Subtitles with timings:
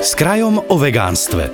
[0.00, 1.52] S krajom o vegánstve.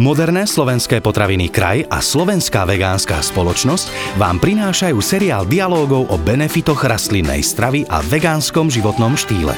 [0.00, 7.44] Moderné slovenské potraviny Kraj a Slovenská vegánska spoločnosť vám prinášajú seriál dialógov o benefitoch rastlinnej
[7.44, 9.52] stravy a vegánskom životnom štýle.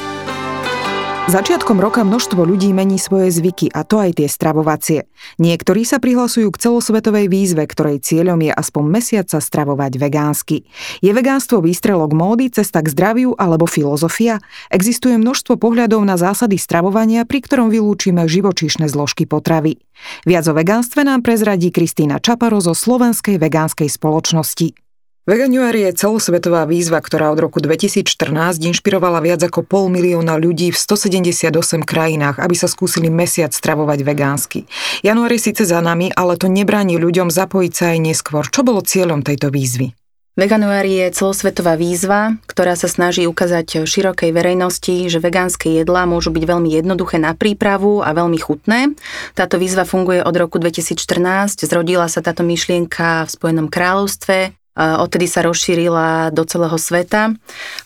[1.25, 5.09] Začiatkom roka množstvo ľudí mení svoje zvyky a to aj tie stravovacie.
[5.41, 10.69] Niektorí sa prihlasujú k celosvetovej výzve, ktorej cieľom je aspoň mesiac sa stravovať vegánsky.
[11.01, 14.37] Je vegánstvo výstrelok módy, cesta k zdraviu alebo filozofia?
[14.69, 19.81] Existuje množstvo pohľadov na zásady stravovania, pri ktorom vylúčime živočíšne zložky potravy.
[20.29, 24.84] Viac o vegánstve nám prezradí Kristýna Čaparo zo Slovenskej vegánskej spoločnosti.
[25.25, 30.77] Veganuár je celosvetová výzva, ktorá od roku 2014 inšpirovala viac ako pol milióna ľudí v
[30.77, 31.49] 178
[31.81, 34.69] krajinách, aby sa skúsili mesiac stravovať vegánsky.
[35.01, 38.45] Január je síce za nami, ale to nebráni ľuďom zapojiť sa aj neskôr.
[38.45, 39.97] Čo bolo cieľom tejto výzvy?
[40.37, 46.43] Veganuár je celosvetová výzva, ktorá sa snaží ukázať širokej verejnosti, že vegánske jedlá môžu byť
[46.45, 48.93] veľmi jednoduché na prípravu a veľmi chutné.
[49.33, 55.39] Táto výzva funguje od roku 2014, zrodila sa táto myšlienka v Spojenom kráľovstve, Odtedy sa
[55.39, 57.31] rozšírila do celého sveta.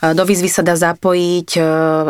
[0.01, 1.61] Do výzvy sa dá zapojiť, e,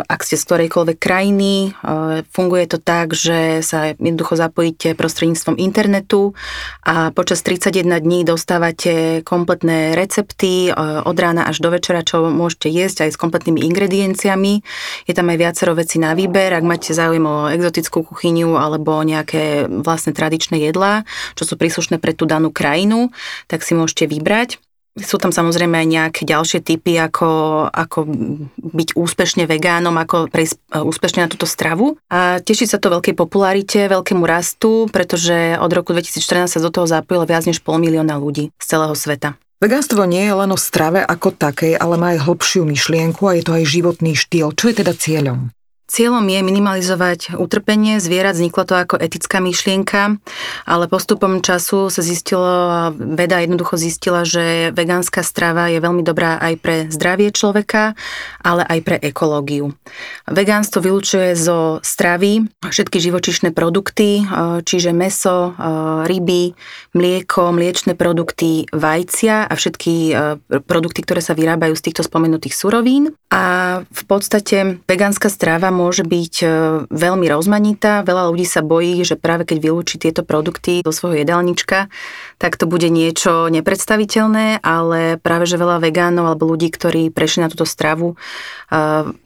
[0.08, 1.52] ak ste z ktorejkoľvek krajiny.
[1.68, 6.32] E, funguje to tak, že sa jednoducho zapojíte prostredníctvom internetu
[6.80, 12.72] a počas 31 dní dostávate kompletné recepty e, od rána až do večera, čo môžete
[12.72, 14.64] jesť aj s kompletnými ingredienciami.
[15.04, 19.68] Je tam aj viacero vecí na výber, ak máte záujem o exotickú kuchyňu alebo nejaké
[19.68, 21.04] vlastné tradičné jedlá,
[21.36, 23.12] čo sú príslušné pre tú danú krajinu,
[23.44, 24.69] tak si môžete vybrať.
[24.98, 27.28] Sú tam samozrejme aj nejaké ďalšie typy, ako,
[27.70, 28.10] ako
[28.58, 31.94] byť úspešne vegánom, ako prejsť e, úspešne na túto stravu.
[32.10, 36.90] A teší sa to veľkej popularite, veľkému rastu, pretože od roku 2014 sa do toho
[36.90, 39.38] zapojilo viac než pol milióna ľudí z celého sveta.
[39.60, 43.44] Vegánstvo nie je len o strave ako takej, ale má aj hlbšiu myšlienku a je
[43.44, 44.56] to aj životný štýl.
[44.56, 45.52] Čo je teda cieľom?
[45.90, 50.22] Cieľom je minimalizovať utrpenie zvierat, vzniklo to ako etická myšlienka,
[50.62, 56.54] ale postupom času sa zistilo, veda jednoducho zistila, že vegánska strava je veľmi dobrá aj
[56.62, 57.98] pre zdravie človeka,
[58.38, 59.74] ale aj pre ekológiu.
[60.30, 64.22] Vegánstvo vylučuje zo stravy všetky živočišné produkty,
[64.62, 65.58] čiže meso,
[66.06, 66.54] ryby,
[66.94, 70.14] mlieko, mliečne produkty, vajcia a všetky
[70.70, 73.10] produkty, ktoré sa vyrábajú z týchto spomenutých surovín.
[73.34, 73.42] A
[73.90, 76.46] v podstate vegánska strava môže byť e,
[76.92, 78.04] veľmi rozmanitá.
[78.04, 81.88] Veľa ľudí sa bojí, že práve keď vylúči tieto produkty do svojho jedálnička,
[82.36, 87.48] tak to bude niečo nepredstaviteľné, ale práve že veľa vegánov alebo ľudí, ktorí prešli na
[87.48, 88.16] túto stravu, e,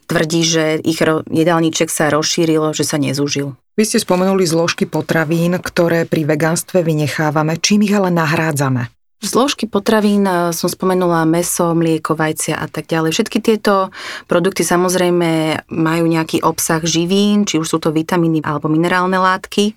[0.07, 3.59] tvrdí, že ich jedálniček sa rozšírilo, že sa nezúžil.
[3.75, 7.59] Vy ste spomenuli zložky potravín, ktoré pri vegánstve vynechávame.
[7.59, 8.95] Čím ich ale nahrádzame?
[9.23, 13.15] Zložky potravín e, som spomenula meso, mlieko, vajcia a tak ďalej.
[13.15, 13.95] Všetky tieto
[14.27, 19.71] produkty samozrejme majú nejaký obsah živín, či už sú to vitamíny alebo minerálne látky,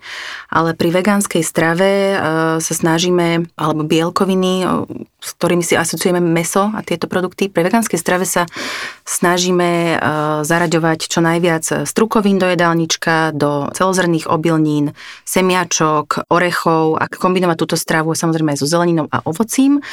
[0.51, 2.17] ale pri vegánskej strave e,
[2.59, 4.67] sa snažíme, alebo bielkoviny,
[5.19, 7.47] s ktorými si asociujeme meso a tieto produkty.
[7.47, 8.47] Pri vegánskej strave sa
[9.03, 9.99] snažíme
[10.47, 14.95] zaraďovať čo najviac strukovín do jedálnička, do celozrných obilnín,
[15.27, 19.85] semiačok, orechov a kombinovať túto stravu samozrejme aj so zeleninou a ovocím.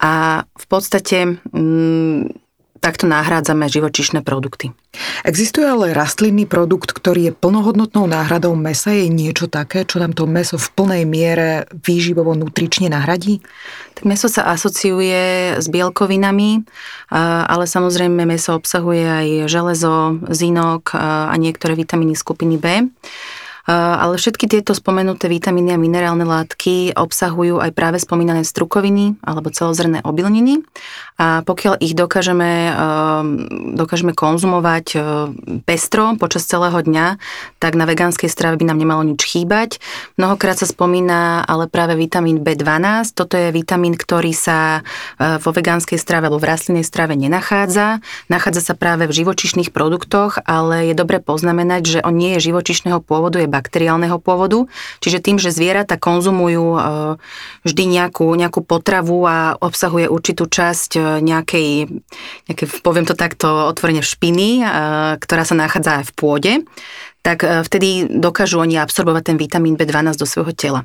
[0.00, 2.32] A v podstate mm,
[2.80, 4.72] takto nahrádzame živočišné produkty.
[5.22, 8.96] Existuje ale rastlinný produkt, ktorý je plnohodnotnou náhradou mesa.
[8.96, 13.44] Je niečo také, čo nám to meso v plnej miere výživovo nutrične nahradí?
[13.94, 16.64] Tak meso sa asociuje s bielkovinami,
[17.12, 22.88] ale samozrejme meso obsahuje aj železo, zinok a niektoré vitamíny skupiny B.
[23.68, 30.00] Ale všetky tieto spomenuté vitamíny a minerálne látky obsahujú aj práve spomínané strukoviny alebo celozrné
[30.04, 30.64] obilniny
[31.20, 35.02] a pokiaľ ich dokážeme, ehm, dokážeme konzumovať ehm,
[35.68, 37.20] pestro počas celého dňa,
[37.60, 39.84] tak na vegánskej strave by nám nemalo nič chýbať.
[40.16, 43.12] Mnohokrát sa spomína ale práve vitamín B12.
[43.12, 44.80] Toto je vitamín, ktorý sa
[45.20, 48.00] e, vo vegánskej strave alebo v rastlinnej strave nenachádza.
[48.32, 53.04] Nachádza sa práve v živočišných produktoch, ale je dobre poznamenať, že on nie je živočišného
[53.04, 54.70] pôvodu, je bakteriálneho pôvodu.
[55.02, 56.80] Čiže tým, že zvieratá konzumujú e,
[57.66, 61.68] vždy nejakú, nejakú potravu a obsahuje určitú časť e, nejakej,
[62.46, 64.62] nejakej, poviem to takto otvorene, špiny,
[65.18, 66.52] ktorá sa nachádza aj v pôde,
[67.20, 70.80] tak e, vtedy dokážu oni absorbovať ten vitamín B12 do svojho tela.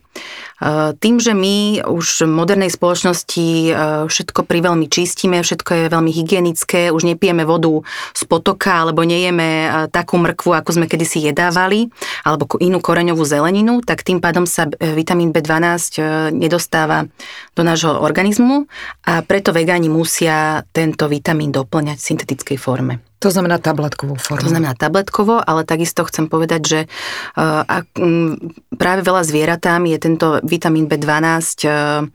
[0.60, 3.72] E, tým, že my už v modernej spoločnosti e,
[4.08, 10.20] všetko priveľmi čistíme, všetko je veľmi hygienické, už nepijeme vodu z potoka alebo nejeme takú
[10.20, 11.88] mrkvu, ako sme kedysi jedávali,
[12.28, 16.00] alebo inú koreňovú zeleninu, tak tým pádom sa vitamín B12
[16.36, 17.08] nedostáva
[17.56, 18.68] do nášho organizmu
[19.08, 23.15] a preto vegáni musia tento vitamín doplňať v syntetickej forme.
[23.26, 24.46] To znamená tabletkovú formu.
[24.46, 27.66] To znamená tabletkovo, ale takisto chcem povedať, že uh,
[27.98, 28.38] um,
[28.78, 32.06] práve veľa zvieratám je tento vitamín B12 uh,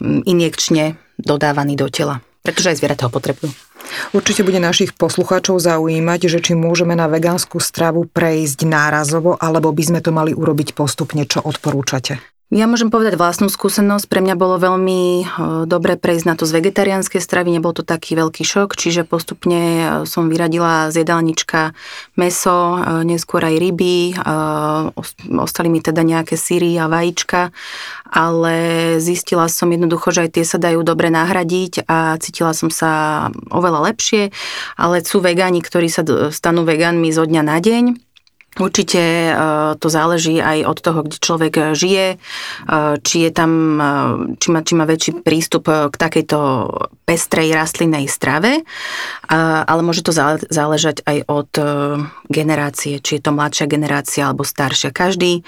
[0.00, 3.52] injekčne dodávaný do tela, pretože aj zvieratá ho potrebujú.
[4.16, 9.82] Určite bude našich poslucháčov zaujímať, že či môžeme na vegánsku stravu prejsť nárazovo, alebo by
[9.84, 12.35] sme to mali urobiť postupne, čo odporúčate.
[12.46, 14.06] Ja môžem povedať vlastnú skúsenosť.
[14.06, 15.24] Pre mňa bolo veľmi e,
[15.66, 19.84] dobre prejsť na to z vegetariánskej stravy, nebol to taký veľký šok, čiže postupne e,
[20.06, 21.74] som vyradila z jedálnička
[22.14, 24.14] meso, e, neskôr aj ryby,
[25.42, 27.50] ostali mi teda nejaké síry a vajíčka,
[28.14, 28.54] ale
[29.02, 33.90] zistila som jednoducho, že aj tie sa dajú dobre nahradiť a cítila som sa oveľa
[33.90, 34.30] lepšie,
[34.78, 38.05] ale sú vegáni, ktorí sa stanú vegánmi zo dňa na deň
[38.56, 39.32] Určite e,
[39.76, 42.18] to záleží aj od toho, kde človek žije, e,
[43.04, 43.92] či je tam, e,
[44.40, 46.38] či má, či má väčší prístup k takejto
[47.04, 48.66] pestrej rastlinnej strave,
[49.30, 50.10] ale môže to
[50.50, 51.50] záležať aj od
[52.26, 54.90] generácie, či je to mladšia generácia alebo staršia.
[54.90, 55.46] Každý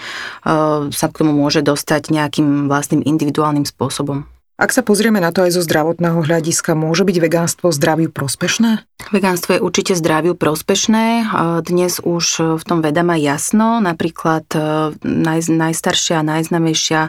[0.91, 4.27] sa k tomu môže dostať nejakým vlastným individuálnym spôsobom.
[4.59, 8.83] Ak sa pozrieme na to aj zo zdravotného hľadiska, môže byť vegánstvo zdraviu prospešné?
[9.15, 11.31] Vegánstvo je určite zdraviu prospešné.
[11.63, 13.79] Dnes už v tom veda má jasno.
[13.79, 14.59] Napríklad e,
[14.99, 17.01] naj, najstaršia najznamejšia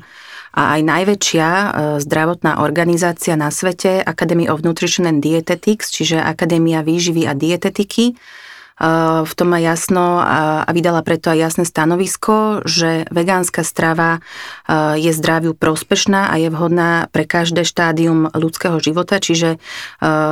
[0.54, 1.68] a aj najväčšia e,
[2.06, 8.14] zdravotná organizácia na svete, Academy of Nutrition and Dietetics, čiže Akadémia výživy a dietetiky,
[8.80, 14.24] v tom má jasno a vydala preto aj jasné stanovisko, že vegánska strava
[14.96, 19.60] je zdraviu prospešná a je vhodná pre každé štádium ľudského života, čiže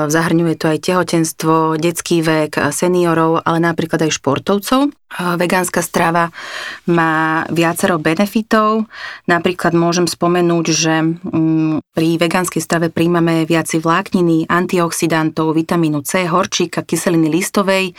[0.08, 4.96] zahrňuje to aj tehotenstvo, detský vek, seniorov, ale napríklad aj športovcov.
[5.18, 6.36] Vegánska strava
[6.84, 8.92] má viacero benefitov.
[9.24, 16.84] Napríklad môžem spomenúť, že mm, pri vegánskej strave príjmame viaci vlákniny, antioxidantov, vitamínu C, horčíka,
[16.84, 17.96] kyseliny listovej.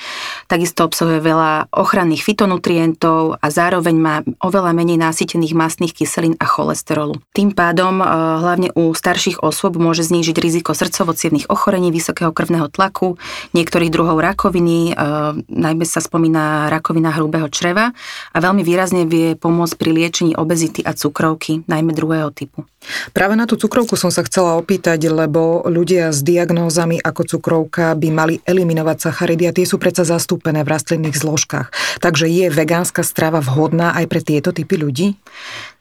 [0.52, 4.14] Takisto obsahuje veľa ochranných fitonutrientov a zároveň má
[4.44, 7.16] oveľa menej nasýtených mastných kyselín a cholesterolu.
[7.32, 8.06] Tým pádom e,
[8.44, 11.16] hlavne u starších osôb môže znížiť riziko srdcovo
[11.48, 13.16] ochorení, vysokého krvného tlaku,
[13.56, 15.02] niektorých druhov rakoviny, e,
[15.48, 17.94] najmä sa spomína rakovina rakovina hrubého čreva
[18.34, 22.66] a veľmi výrazne vie pomôcť pri liečení obezity a cukrovky, najmä druhého typu.
[23.10, 28.08] Práve na tú cukrovku som sa chcela opýtať, lebo ľudia s diagnózami ako cukrovka by
[28.08, 31.68] mali eliminovať sacharidy a tie sú predsa zastúpené v rastlinných zložkách.
[31.98, 35.18] Takže je vegánska strava vhodná aj pre tieto typy ľudí?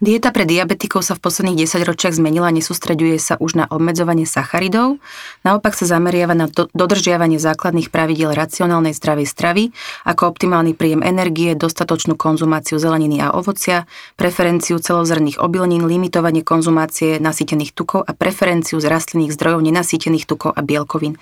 [0.01, 5.01] Dieta pre diabetikov sa v posledných 10 ročiach zmenila, nesústreďuje sa už na obmedzovanie sacharidov,
[5.41, 9.63] naopak sa zameriava na dodržiavanie základných pravidiel racionálnej zdravej stravy,
[10.05, 13.87] ako optimálny príjem energie, dostatočnú konzumáciu zeleniny a ovocia,
[14.19, 20.61] preferenciu celozrných obilnín, limitovanie konzumácie nasýtených tukov a preferenciu z rastlinných zdrojov nenasýtených tukov a
[20.61, 21.15] bielkovín.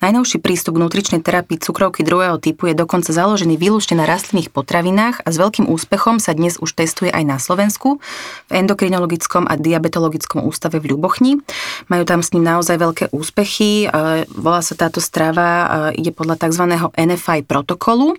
[0.00, 5.20] Najnovší prístup k nutričnej terapii cukrovky druhého typu je dokonca založený výlučne na rastlinných potravinách
[5.20, 8.00] a s veľkým úspechom sa dnes už testuje aj na Slovensku
[8.48, 11.44] v endokrinologickom a diabetologickom ústave v Ľubochni.
[11.92, 13.92] Majú tam s ním naozaj veľké úspechy.
[13.92, 16.64] E, volá sa táto strava, e, ide podľa tzv.
[16.96, 18.16] NFI protokolu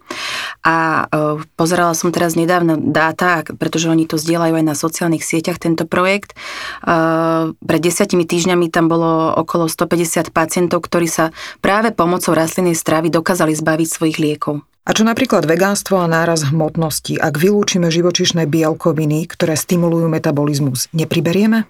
[0.61, 5.57] a e, pozerala som teraz nedávno dáta, pretože oni to zdieľajú aj na sociálnych sieťach,
[5.57, 6.37] tento projekt.
[7.57, 11.33] Pred desiatimi týždňami tam bolo okolo 150 pacientov, ktorí sa
[11.71, 14.59] práve pomocou rastlinnej stravy dokázali zbaviť svojich liekov.
[14.81, 17.13] A čo napríklad vegánstvo a náraz hmotnosti?
[17.21, 21.69] Ak vylúčime živočišné bielkoviny, ktoré stimulujú metabolizmus, nepriberieme?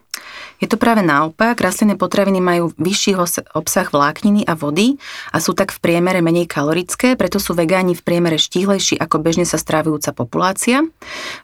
[0.62, 3.18] Je to práve naopak, rastlinné potraviny majú vyšší
[3.58, 5.02] obsah vlákniny a vody
[5.34, 9.50] a sú tak v priemere menej kalorické, preto sú vegáni v priemere štíhlejší ako bežne
[9.50, 10.86] sa strávujúca populácia.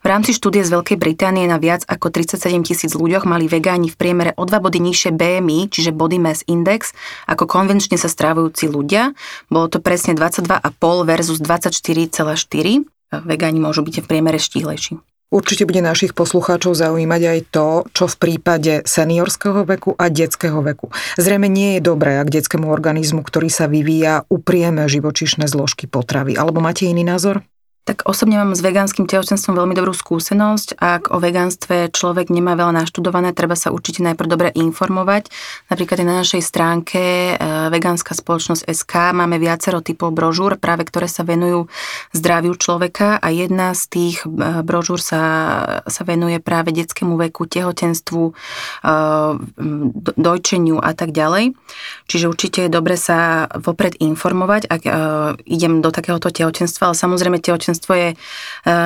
[0.05, 3.97] V rámci štúdie z Veľkej Británie na viac ako 37 tisíc ľuďoch mali vegáni v
[3.97, 6.93] priemere o dva body nižšie BMI, čiže Body Mass Index,
[7.25, 9.17] ako konvenčne sa strávujúci ľudia.
[9.49, 10.61] Bolo to presne 22,5
[11.09, 12.85] versus 24,4.
[13.23, 14.99] Vegáni môžu byť v priemere štíhlejší.
[15.27, 20.87] Určite bude našich poslucháčov zaujímať aj to, čo v prípade seniorského veku a detského veku.
[21.19, 26.39] Zrejme nie je dobré, ak detskému organizmu, ktorý sa vyvíja, uprieme živočišné zložky potravy.
[26.39, 27.43] Alebo máte iný názor?
[27.87, 30.75] Tak osobne mám s vegánskym tehotenstvom veľmi dobrú skúsenosť.
[30.75, 35.31] Ak o vegánstve človek nemá veľa naštudované, treba sa určite najprv dobre informovať.
[35.71, 37.33] Napríklad na našej stránke e,
[37.71, 41.71] Vegánska spoločnosť SK máme viacero typov brožúr, práve ktoré sa venujú
[42.11, 44.35] zdraviu človeka a jedna z tých e,
[44.67, 45.23] brožúr sa,
[45.87, 48.33] sa venuje práve detskému veku, tehotenstvu, e,
[50.19, 51.55] dojčeniu a tak ďalej.
[52.11, 54.81] Čiže určite je dobre sa vopred informovať, ak
[55.45, 58.15] idem do takéhoto tehotenstva, ale samozrejme tehotenstvo tehotenstvo je e,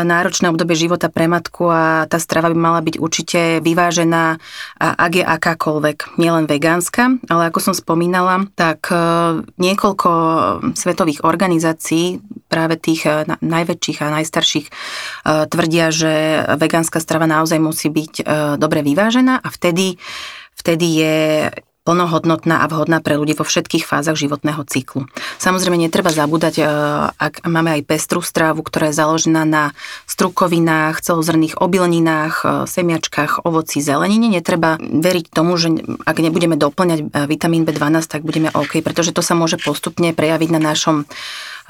[0.03, 4.37] náročné obdobie života pre matku a tá strava by mala byť určite vyvážená,
[4.79, 8.95] ak je akákoľvek, nielen vegánska, ale ako som spomínala, tak e,
[9.57, 10.09] niekoľko
[10.75, 12.19] svetových organizácií,
[12.51, 14.67] práve tých e, najväčších a najstarších,
[15.23, 18.25] tvrdia, že vegánska strava naozaj musí byť
[18.57, 19.95] dobre vyvážená a vtedy
[20.57, 21.17] vtedy je
[21.81, 25.09] plnohodnotná a vhodná pre ľudí vo všetkých fázach životného cyklu.
[25.41, 26.63] Samozrejme, netreba zabúdať, e,
[27.17, 29.73] ak máme aj pestrú strávu, ktorá je založená na
[30.05, 34.29] strukovinách, celozrných obilninách, e, semiačkách, ovoci, zelenine.
[34.29, 35.73] Netreba veriť tomu, že
[36.05, 40.49] ak nebudeme doplňať e, vitamín B12, tak budeme OK, pretože to sa môže postupne prejaviť
[40.53, 41.09] na našom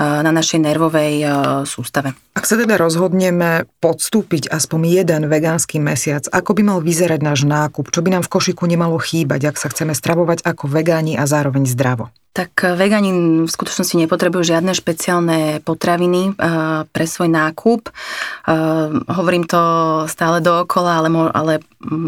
[0.01, 1.21] na našej nervovej
[1.69, 2.17] sústave.
[2.33, 7.93] Ak sa teda rozhodneme podstúpiť aspoň jeden vegánsky mesiac, ako by mal vyzerať náš nákup?
[7.93, 11.69] Čo by nám v košiku nemalo chýbať, ak sa chceme stravovať ako vegáni a zároveň
[11.69, 12.09] zdravo?
[12.31, 13.11] Tak vegáni
[13.43, 17.91] v skutočnosti nepotrebujú žiadne špeciálne potraviny eh, pre svoj nákup.
[17.91, 19.59] Eh, hovorím to
[20.07, 21.53] stále dookola, ale, ale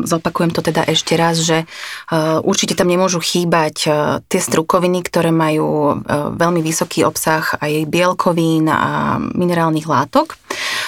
[0.08, 3.75] zopakujem to teda ešte raz, že eh, určite tam nemôžu chýbať
[4.32, 6.00] tie strukoviny, ktoré majú
[6.39, 10.39] veľmi vysoký obsah aj bielkovín a minerálnych látok.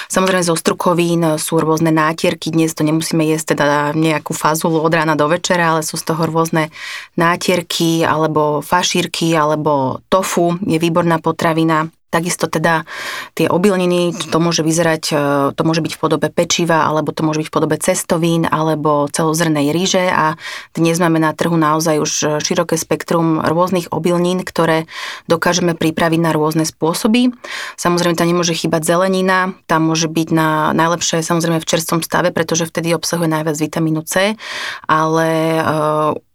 [0.06, 5.18] Samozrejme zo strukovín sú rôzne nátierky, dnes to nemusíme jesť teda nejakú fazulu od rána
[5.18, 6.70] do večera, ale sú z toho rôzne
[7.18, 11.88] nátierky alebo fašírky alebo tofu je výborná potravina.
[12.06, 12.86] Takisto teda
[13.34, 15.16] tie obilniny, to môže vyzerať, e,
[15.52, 19.74] to môže byť v podobe pečiva, alebo to môže byť v podobe cestovín, alebo celozrnej
[19.74, 20.38] ríže a
[20.72, 22.12] dnes máme na trhu naozaj už
[22.46, 24.86] široké spektrum rôznych obilnín, ktoré
[25.26, 27.34] dokážeme pripraviť na rôzne spôsoby.
[27.74, 32.70] Samozrejme, tam nemôže chýbať zelenina, tam môže byť na najlepšie samozrejme v čerstvom stave, pretože
[32.70, 34.38] vtedy obsahuje najviac vitamínu C,
[34.86, 35.28] ale
[35.58, 35.62] e,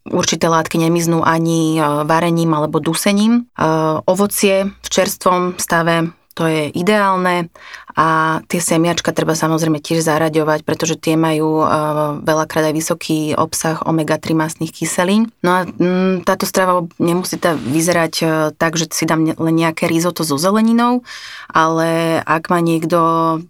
[0.08, 3.34] Určité látky nemiznú ani e, varením alebo dusením.
[3.34, 3.70] E,
[4.10, 7.52] ovocie v čerstvom stave to je ideálne
[7.92, 13.84] a tie semiačka treba samozrejme tiež zaraďovať, pretože tie majú uh, veľakrát aj vysoký obsah
[13.84, 15.28] omega-3 masných kyselín.
[15.44, 18.14] No a mm, táto strava nemusí tá vyzerať
[18.56, 21.04] tak, že si dám len nejaké risotto so zeleninou,
[21.52, 23.00] ale ak má niekto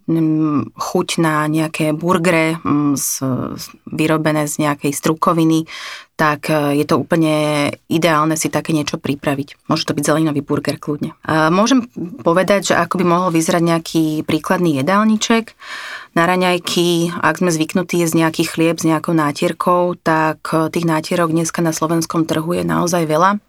[0.10, 2.98] mm, chuť na nejaké burgery mm,
[3.94, 5.70] vyrobené z nejakej strukoviny,
[6.22, 7.34] tak e, je to úplne
[7.90, 9.66] ideálne si také niečo pripraviť.
[9.66, 11.18] Môže to byť zeleninový burger kľudne.
[11.50, 11.90] Môžem
[12.22, 15.58] povedať, že ako by mohol vyzerať nejaký príkladný jedálniček.
[16.12, 21.32] Na raňajky, ak sme zvyknutí jesť nejaký chlieb s nejakou nátierkou, tak eh, tých nátierok
[21.32, 23.40] dneska na slovenskom trhu je naozaj veľa.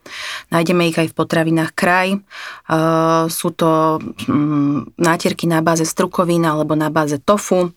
[0.55, 2.15] Nájdeme ich aj v potravinách kraj.
[2.15, 3.99] Eh, sú to
[4.31, 7.75] mm, nátierky na báze strukovín alebo na báze tofu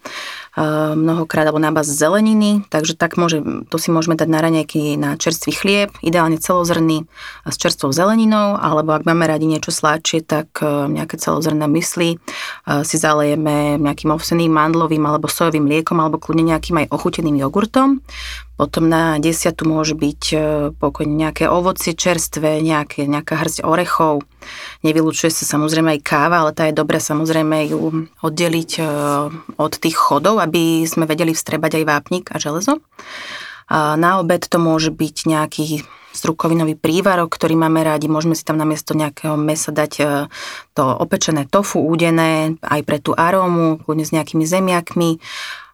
[0.95, 5.19] mnohokrát alebo na báze zeleniny, takže tak môže, to si môžeme dať na raňajky na
[5.19, 7.03] čerstvý chlieb, ideálne celozrný
[7.43, 12.23] s čerstvou zeleninou, alebo ak máme radi niečo sladšie, tak nejaké celozrné mysli
[12.87, 17.99] si zalejeme nejakým ovseným mandlovým alebo sojovým mliekom alebo kľudne nejakým aj ochuteným jogurtom.
[18.55, 20.37] Potom na desiatu môže byť e,
[20.79, 24.23] pokojne nejaké ovocie čerstvé, nejaké, nejaká hrsť orechov.
[24.81, 28.83] Nevylučuje sa samozrejme aj káva, ale tá je dobré samozrejme ju oddeliť e,
[29.55, 32.81] od tých chodov, aby sme vedeli vstrebať aj vápnik a železo.
[33.73, 35.65] Na obed to môže byť nejaký
[36.15, 38.07] strukovinový prívarok, ktorý máme rádi.
[38.07, 40.03] Môžeme si tam namiesto nejakého mesa dať e,
[40.71, 45.19] to opečené tofu údené, aj pre tú arómu, kľudne s nejakými zemiakmi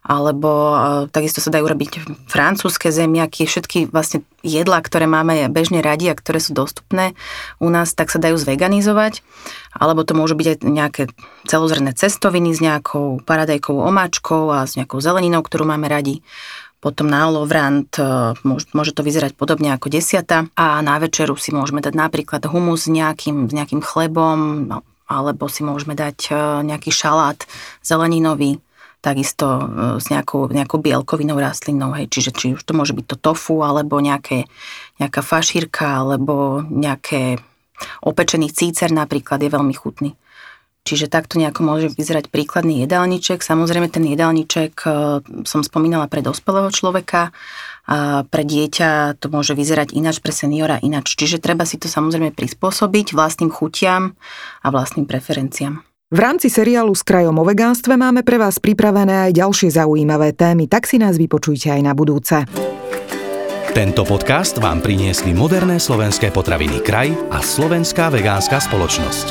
[0.02, 0.76] alebo e,
[1.14, 1.90] takisto sa dajú robiť
[2.26, 7.14] francúzske zemiaky, všetky vlastne jedlá, ktoré máme bežne radi a ktoré sú dostupné
[7.62, 9.22] u nás, tak sa dajú zveganizovať,
[9.70, 11.02] alebo to môžu byť aj nejaké
[11.46, 16.26] celozrné cestoviny s nejakou paradajkovou omáčkou a s nejakou zeleninou, ktorú máme radi.
[16.82, 18.02] Potom na olovrant e,
[18.74, 20.50] môže to vyzerať podobne ako desiata.
[20.58, 25.46] A na večeru si môžeme dať napríklad humus s nejakým, s nejakým chlebom no, alebo
[25.46, 26.34] si môžeme dať e,
[26.66, 27.38] nejaký šalát
[27.86, 28.58] zeleninový
[29.02, 29.62] takisto e,
[29.98, 33.98] s nejakou, nejakou bielkovinou rastlinnou, hej, čiže či už to môže byť to tofu, alebo
[33.98, 34.46] nejaké,
[35.02, 37.42] nejaká fašírka, alebo nejaké
[38.06, 40.14] opečený cícer napríklad je veľmi chutný.
[40.82, 43.38] Čiže takto nejako môže vyzerať príkladný jedálniček.
[43.38, 44.88] Samozrejme, ten jedálniček e,
[45.42, 47.34] som spomínala pre dospelého človeka,
[47.82, 51.18] a pre dieťa to môže vyzerať ináč, pre seniora ináč.
[51.18, 54.14] Čiže treba si to samozrejme prispôsobiť vlastným chutiam
[54.62, 55.82] a vlastným preferenciám.
[56.12, 60.68] V rámci seriálu s krajom o vegánstve máme pre vás pripravené aj ďalšie zaujímavé témy,
[60.68, 62.44] tak si nás vypočujte aj na budúce.
[63.72, 69.26] Tento podcast vám priniesli moderné slovenské potraviny Kraj a Slovenská vegánska spoločnosť.